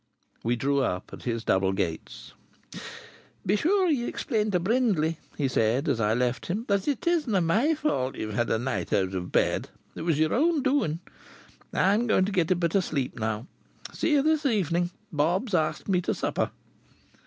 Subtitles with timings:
[0.43, 2.33] We drew up at his double gates.
[3.45, 7.45] "Be sure ye explain to Brindley," he said, as I left him, "that it isn't
[7.45, 9.69] my fault ye've had a night out of bed.
[9.93, 11.01] It was your own doing.
[11.71, 13.45] I'm going to get a bit of sleep now.
[13.93, 16.49] See you this evening, Bob's asked me to supper."